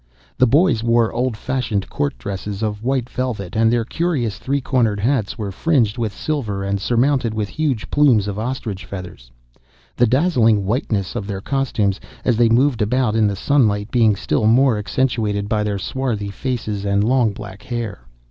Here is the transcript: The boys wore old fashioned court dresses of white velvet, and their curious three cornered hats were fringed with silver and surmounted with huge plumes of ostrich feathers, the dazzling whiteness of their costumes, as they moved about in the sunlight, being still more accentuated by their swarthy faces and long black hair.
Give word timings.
The 0.39 0.47
boys 0.47 0.81
wore 0.83 1.13
old 1.13 1.37
fashioned 1.37 1.87
court 1.87 2.17
dresses 2.17 2.63
of 2.63 2.81
white 2.81 3.07
velvet, 3.07 3.55
and 3.55 3.71
their 3.71 3.85
curious 3.85 4.39
three 4.39 4.59
cornered 4.59 4.99
hats 4.99 5.37
were 5.37 5.51
fringed 5.51 5.99
with 5.99 6.11
silver 6.11 6.63
and 6.63 6.81
surmounted 6.81 7.35
with 7.35 7.49
huge 7.49 7.91
plumes 7.91 8.27
of 8.27 8.39
ostrich 8.39 8.83
feathers, 8.83 9.29
the 9.95 10.07
dazzling 10.07 10.65
whiteness 10.65 11.15
of 11.15 11.27
their 11.27 11.39
costumes, 11.39 11.99
as 12.25 12.35
they 12.35 12.49
moved 12.49 12.81
about 12.81 13.15
in 13.15 13.27
the 13.27 13.35
sunlight, 13.35 13.91
being 13.91 14.15
still 14.15 14.47
more 14.47 14.79
accentuated 14.79 15.47
by 15.47 15.63
their 15.63 15.77
swarthy 15.77 16.31
faces 16.31 16.83
and 16.83 17.03
long 17.03 17.31
black 17.31 17.61
hair. 17.61 18.07